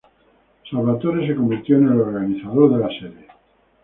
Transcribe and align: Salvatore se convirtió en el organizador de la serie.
Salvatore 0.67 1.27
se 1.27 1.35
convirtió 1.35 1.77
en 1.77 1.89
el 1.89 2.01
organizador 2.01 2.73
de 2.73 2.79
la 2.79 2.87
serie. 2.87 3.27